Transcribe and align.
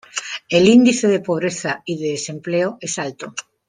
El 0.49 0.67
índice 0.67 1.07
de 1.07 1.19
pobreza, 1.19 1.83
y 1.85 1.99
de 2.01 2.13
desempleo 2.13 2.79
es 2.81 2.97
alto. 2.97 3.35